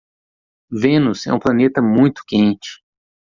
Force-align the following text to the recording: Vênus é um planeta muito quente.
Vênus 0.71 1.27
é 1.27 1.31
um 1.31 1.37
planeta 1.37 1.79
muito 1.79 2.23
quente. 2.27 2.81